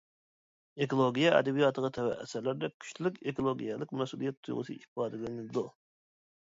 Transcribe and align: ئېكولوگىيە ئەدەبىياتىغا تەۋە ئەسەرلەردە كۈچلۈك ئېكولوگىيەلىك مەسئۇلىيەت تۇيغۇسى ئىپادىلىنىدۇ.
ئېكولوگىيە 0.85 1.33
ئەدەبىياتىغا 1.39 1.91
تەۋە 1.99 2.15
ئەسەرلەردە 2.23 2.71
كۈچلۈك 2.85 3.23
ئېكولوگىيەلىك 3.29 3.95
مەسئۇلىيەت 4.01 4.43
تۇيغۇسى 4.45 4.81
ئىپادىلىنىدۇ. 4.83 5.71